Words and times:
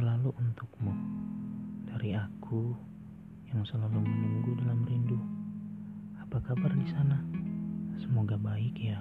selalu 0.00 0.32
untukmu 0.40 0.96
dari 1.84 2.16
aku 2.16 2.72
yang 3.52 3.60
selalu 3.68 4.00
menunggu 4.00 4.56
dalam 4.56 4.80
rindu. 4.88 5.20
Apa 6.24 6.40
kabar 6.40 6.72
di 6.72 6.88
sana? 6.88 7.20
Semoga 8.00 8.40
baik 8.40 8.80
ya. 8.80 8.96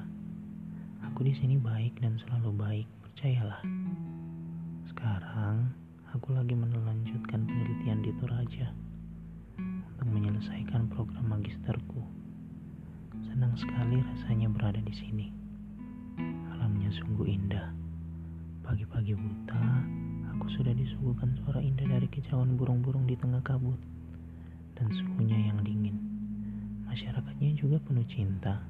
Aku 1.08 1.24
di 1.24 1.32
sini 1.40 1.56
baik 1.56 1.96
dan 2.04 2.20
selalu 2.20 2.52
baik, 2.52 2.88
percayalah. 3.00 3.64
Sekarang 4.92 5.72
aku 6.12 6.36
lagi 6.36 6.52
melanjutkan 6.52 7.48
penelitian 7.48 8.04
di 8.04 8.12
Toraja 8.20 8.68
untuk 9.56 10.08
menyelesaikan 10.12 10.92
program 10.92 11.32
magisterku. 11.32 12.04
Senang 13.24 13.56
sekali 13.56 14.04
rasanya 14.04 14.52
berada 14.52 14.84
di 14.84 14.96
sini. 15.00 15.32
Alamnya 16.60 16.92
sungguh 16.92 17.40
indah. 17.40 17.72
Pagi-pagi 18.68 19.16
buta, 19.16 19.64
aku 20.40 20.56
sudah 20.56 20.72
disuguhkan 20.72 21.36
suara 21.44 21.60
indah 21.60 21.84
dari 21.84 22.08
kicauan 22.08 22.56
burung-burung 22.56 23.04
di 23.04 23.20
tengah 23.20 23.44
kabut 23.44 23.76
dan 24.80 24.88
suhunya 24.88 25.36
yang 25.52 25.60
dingin. 25.68 26.00
Masyarakatnya 26.88 27.60
juga 27.60 27.76
penuh 27.84 28.08
cinta. 28.08 28.64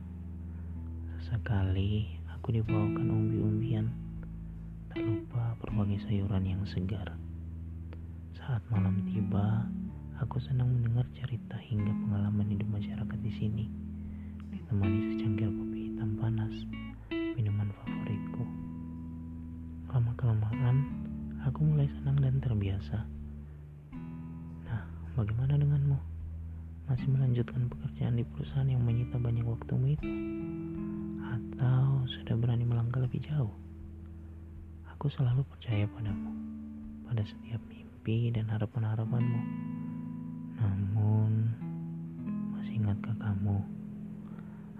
Sesekali 1.21 2.09
aku 2.33 2.57
dibawakan 2.57 3.13
umbi-umbian, 3.13 3.85
tak 4.89 4.97
lupa 5.05 5.53
berbagai 5.61 6.01
sayuran 6.09 6.41
yang 6.49 6.65
segar. 6.65 7.13
Saat 8.33 8.65
malam 8.73 9.05
tiba, 9.05 9.69
aku 10.17 10.41
senang 10.41 10.73
mendengar 10.73 11.05
cerita 11.21 11.53
hingga 11.69 11.93
pengalaman 11.93 12.49
hidup 12.49 12.65
masyarakat 12.65 13.19
di 13.21 13.31
sini, 13.37 13.65
ditemani 14.49 15.21
secangkir 15.21 15.53
kopi 15.53 15.93
hitam 15.93 16.17
panas, 16.17 16.55
minuman 17.13 17.69
favoritku. 17.77 18.41
Lama-kelamaan, 19.93 21.08
aku 21.49 21.65
mulai 21.65 21.89
senang 21.89 22.21
dan 22.21 22.37
terbiasa. 22.37 23.09
Nah, 24.69 24.85
bagaimana 25.17 25.57
denganmu? 25.57 25.97
Masih 26.85 27.09
melanjutkan 27.09 27.65
pekerjaan 27.73 28.21
di 28.21 28.23
perusahaan 28.25 28.69
yang 28.69 28.85
menyita 28.85 29.17
banyak 29.17 29.41
waktumu 29.41 29.97
itu? 29.97 30.05
Atau 31.25 32.05
sudah 32.05 32.37
berani 32.37 32.69
melangkah 32.69 33.01
lebih 33.01 33.25
jauh? 33.25 33.49
Aku 34.93 35.09
selalu 35.09 35.41
percaya 35.49 35.89
padamu, 35.89 36.29
pada 37.09 37.25
setiap 37.25 37.61
mimpi 37.65 38.29
dan 38.29 38.45
harapan-harapanmu. 38.53 39.41
Namun, 40.61 41.31
masih 42.53 42.77
ingatkah 42.77 43.17
kamu 43.17 43.57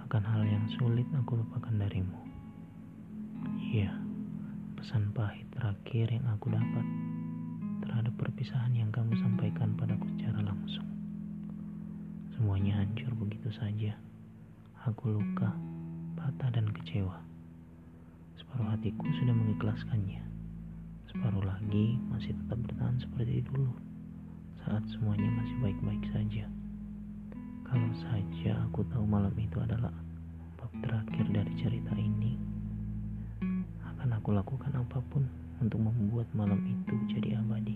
akan 0.06 0.22
hal 0.22 0.42
yang 0.46 0.66
sulit 0.78 1.10
aku 1.18 1.42
lupakan 1.42 1.74
darimu? 1.82 2.18
Iya 3.58 4.09
pesan 4.80 5.12
pahit 5.12 5.44
terakhir 5.52 6.08
yang 6.08 6.24
aku 6.32 6.56
dapat 6.56 6.86
terhadap 7.84 8.16
perpisahan 8.16 8.72
yang 8.72 8.88
kamu 8.96 9.12
sampaikan 9.20 9.76
padaku 9.76 10.08
secara 10.16 10.40
langsung. 10.40 10.88
Semuanya 12.32 12.80
hancur 12.80 13.12
begitu 13.20 13.52
saja. 13.52 14.00
Aku 14.88 15.20
luka, 15.20 15.52
patah 16.16 16.56
dan 16.56 16.72
kecewa. 16.72 17.20
Separuh 18.40 18.72
hatiku 18.72 19.04
sudah 19.20 19.36
mengikhlaskannya. 19.36 20.24
Separuh 21.12 21.44
lagi 21.44 22.00
masih 22.08 22.32
tetap 22.32 22.64
bertahan 22.64 23.04
seperti 23.04 23.44
dulu 23.52 23.76
saat 24.64 24.88
semuanya 24.96 25.28
masih 25.44 25.60
baik-baik 25.60 26.04
saja. 26.16 26.48
Kalau 27.68 27.92
saja 28.00 28.52
aku 28.64 28.88
tahu 28.88 29.04
malam 29.04 29.36
itu 29.36 29.60
adalah 29.60 29.92
bab 30.56 30.72
terakhir 30.80 31.28
dari 31.36 31.52
cerita 31.60 31.92
ini, 32.00 32.40
aku 34.30 34.38
lakukan 34.38 34.78
apa 34.78 35.02
pun 35.10 35.26
untuk 35.58 35.82
membuat 35.82 36.30
malam 36.38 36.62
itu 36.62 36.94
jadi 37.18 37.42
abadi. 37.42 37.74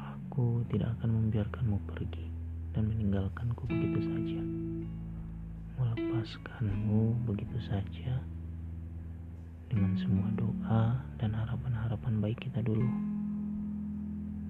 Aku 0.00 0.64
tidak 0.72 0.96
akan 0.96 1.28
membiarkanmu 1.28 1.76
pergi 1.84 2.24
dan 2.72 2.88
meninggalkanku 2.88 3.68
begitu 3.68 4.00
saja. 4.00 4.40
Melepaskanmu 5.76 7.20
begitu 7.28 7.58
saja 7.68 8.16
dengan 9.68 9.92
semua 10.00 10.24
doa 10.40 11.04
dan 11.20 11.36
harapan-harapan 11.36 12.24
baik 12.24 12.40
kita 12.40 12.64
dulu. 12.64 12.88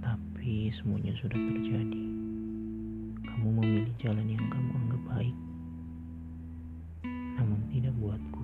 Tapi 0.07 0.71
semuanya 0.78 1.19
sudah 1.19 1.34
terjadi. 1.34 2.05
Kamu 3.27 3.59
memilih 3.59 3.91
jalan 3.99 4.31
yang 4.31 4.47
kamu 4.55 4.71
anggap 4.87 5.03
baik, 5.19 5.37
namun 7.43 7.59
tidak 7.75 7.91
buatku. 7.99 8.44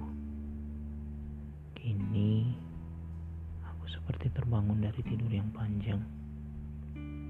Seperti 4.11 4.43
terbangun 4.43 4.83
dari 4.83 5.07
tidur 5.07 5.31
yang 5.31 5.47
panjang 5.55 6.03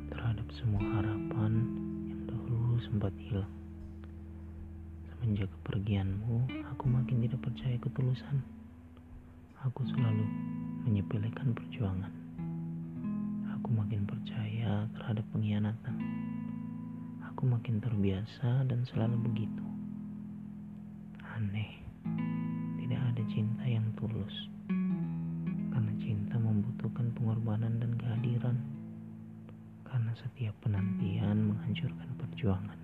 terhadap 0.08 0.48
semua 0.56 0.80
harapan 0.80 1.60
yang 2.08 2.24
dahulu 2.24 2.80
sempat 2.80 3.12
hilang. 3.20 3.52
Semenjak 5.12 5.52
kepergianmu, 5.60 6.48
aku 6.72 6.88
makin 6.88 7.20
tidak 7.20 7.36
percaya 7.44 7.76
ketulusan. 7.84 8.40
Aku 9.68 9.84
selalu 9.92 10.24
menyepelekan 10.88 11.52
perjuangan. 11.52 12.08
Aku 13.60 13.76
makin 13.76 14.08
percaya 14.08 14.88
terhadap 14.96 15.28
pengkhianatan. 15.36 15.96
Aku 17.28 17.44
makin 17.44 17.76
terbiasa 17.84 18.64
dan 18.64 18.88
selalu 18.88 19.20
begitu. 19.28 19.64
Aneh 21.36 21.76
tidak 22.80 23.04
ada 23.04 23.22
cinta 23.28 23.68
yang 23.68 23.84
tulus. 24.00 24.59
Membutuhkan 26.60 27.08
pengorbanan 27.16 27.80
dan 27.80 27.96
kehadiran. 27.96 28.60
Karena 29.80 30.12
setiap 30.12 30.52
penantian 30.60 31.48
menghancurkan 31.48 32.12
perjuangan. 32.20 32.76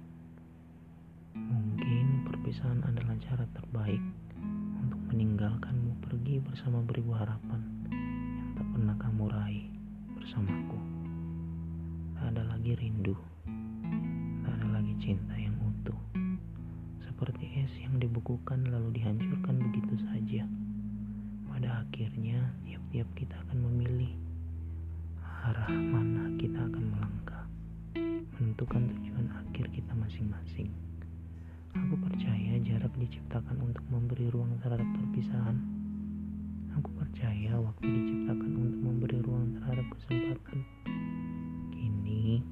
Mungkin 1.37 2.25
perpisahan 2.25 2.81
adalah 2.89 3.21
cara 3.21 3.45
terbaik 3.53 4.01
untuk 4.81 5.01
meninggalkanmu 5.13 5.93
pergi 6.09 6.41
bersama 6.41 6.81
beribu 6.89 7.13
harapan 7.21 7.61
yang 7.93 8.57
tak 8.57 8.67
pernah 8.73 8.97
kamu 8.97 9.25
raih 9.29 9.69
bersamaku. 10.17 10.81
Tak 12.17 12.33
ada 12.33 12.49
lagi 12.57 12.73
rindu, 12.81 13.13
tak 14.41 14.57
ada 14.57 14.81
lagi 14.81 14.97
cinta 15.05 15.37
yang 15.37 15.53
utuh 15.61 16.01
seperti 17.05 17.61
es 17.61 17.73
yang 17.85 18.01
dibekukan 18.01 18.73
lalu 18.73 18.97
dihancurkan 18.97 19.61
begitu 19.69 20.01
saja. 20.09 20.49
Pada 21.57 21.89
akhirnya, 21.89 22.37
tiap-tiap 22.69 23.09
kita 23.17 23.33
akan 23.49 23.65
memilih 23.65 24.13
arah 25.25 25.73
mana 25.73 26.29
kita 26.37 26.61
akan 26.61 26.85
melangkah, 26.93 27.49
menentukan 28.37 28.93
tujuan 28.93 29.25
akhir 29.33 29.65
kita 29.73 29.89
masing-masing. 29.97 30.69
Aku 31.73 31.97
percaya 31.97 32.61
jarak 32.61 32.93
diciptakan 33.01 33.57
untuk 33.73 33.81
memberi 33.89 34.29
ruang 34.29 34.53
terhadap 34.61 34.85
perpisahan. 34.85 35.57
Aku 36.77 36.93
percaya 36.93 37.57
waktu 37.57 37.89
diciptakan 37.89 38.53
untuk 38.53 38.81
memberi 38.85 39.19
ruang 39.25 39.57
terhadap 39.57 39.87
kesempatan. 39.97 40.61
Kini, 41.73 42.45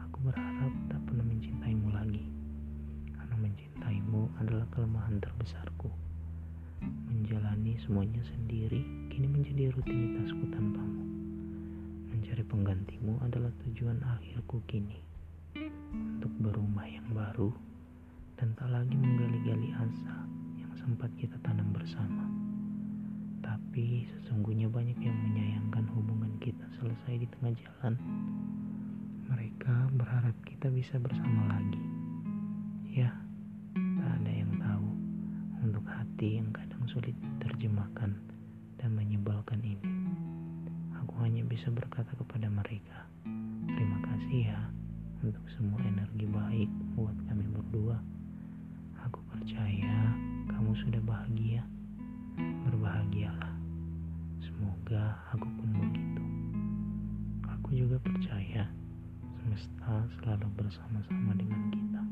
aku 0.00 0.16
berharap 0.24 0.72
tak 0.88 1.00
pernah 1.04 1.28
mencintaimu 1.28 1.92
lagi 1.92 2.24
mencintaimu 3.40 4.28
adalah 4.36 4.68
kelemahan 4.76 5.16
terbesarku. 5.16 5.88
Menjalani 6.80 7.76
semuanya 7.84 8.22
sendiri 8.24 8.80
kini 9.12 9.28
menjadi 9.28 9.68
rutinitasku 9.76 10.44
tanpamu. 10.54 11.04
Mencari 12.08 12.44
penggantimu 12.46 13.20
adalah 13.20 13.52
tujuan 13.66 14.00
akhirku 14.00 14.64
kini. 14.64 15.02
Untuk 15.92 16.32
berumah 16.40 16.86
yang 16.86 17.04
baru 17.10 17.50
dan 18.40 18.56
tak 18.56 18.72
lagi 18.72 18.96
menggali-gali 18.96 19.68
asa 19.76 20.24
yang 20.56 20.72
sempat 20.80 21.12
kita 21.20 21.36
tanam 21.44 21.68
bersama. 21.76 22.24
Tapi 23.44 24.06
sesungguhnya 24.08 24.70
banyak 24.70 24.96
yang 24.96 25.18
menyayangkan 25.28 25.84
hubungan 25.92 26.32
kita 26.40 26.64
selesai 26.80 27.20
di 27.20 27.26
tengah 27.36 27.52
jalan. 27.58 27.94
Mereka 29.28 29.92
berharap 29.98 30.36
kita 30.46 30.72
bisa 30.72 30.96
bersama 30.96 31.52
lagi. 31.52 31.84
Ya, 32.90 33.10
tak 33.74 34.12
ada 34.22 34.32
yang 34.32 34.52
tahu 34.56 34.88
untuk 35.66 35.84
hati 35.84 36.40
yang 36.40 36.48
kadang 36.54 36.69
sulit 36.90 37.14
diterjemahkan 37.14 38.10
dan 38.82 38.90
menyebalkan 38.98 39.62
ini. 39.62 39.90
Aku 40.98 41.22
hanya 41.22 41.46
bisa 41.46 41.70
berkata 41.70 42.10
kepada 42.18 42.50
mereka, 42.50 43.06
terima 43.70 43.98
kasih 44.10 44.50
ya 44.50 44.60
untuk 45.22 45.44
semua 45.54 45.78
energi 45.86 46.26
baik 46.26 46.70
buat 46.98 47.14
kami 47.30 47.46
berdua. 47.54 47.94
Aku 49.06 49.22
percaya 49.30 50.18
kamu 50.50 50.74
sudah 50.82 51.02
bahagia. 51.06 51.62
Berbahagialah. 52.40 53.54
Semoga 54.42 55.14
aku 55.30 55.46
pun 55.46 55.70
begitu. 55.70 56.24
Aku 57.46 57.68
juga 57.76 57.96
percaya 58.02 58.66
semesta 59.38 60.10
selalu 60.18 60.48
bersama-sama 60.58 61.32
dengan 61.38 61.62
kita. 61.70 62.02